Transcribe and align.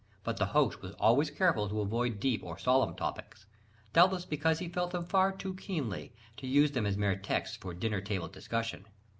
But 0.23 0.37
the 0.37 0.47
host 0.57 0.81
was 0.81 0.93
always 0.95 1.29
careful 1.29 1.69
to 1.69 1.79
avoid 1.79 2.19
deep 2.19 2.43
or 2.43 2.57
solemn 2.57 2.95
topics 2.95 3.45
doubtless 3.93 4.25
because 4.25 4.57
he 4.57 4.67
felt 4.67 4.89
them 4.89 5.05
far 5.05 5.31
too 5.31 5.53
keenly, 5.53 6.11
to 6.37 6.47
use 6.47 6.71
them 6.71 6.87
as 6.87 6.97
mere 6.97 7.15
texts 7.15 7.55
for 7.55 7.75
dinner 7.75 8.01
table 8.01 8.27
discussion. 8.27 8.87